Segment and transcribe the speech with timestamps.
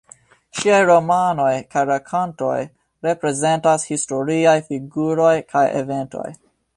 [0.59, 2.55] Ŝiaj romanoj kaj rakontoj
[3.07, 6.27] reprezentas historiaj figuroj kaj eventoj.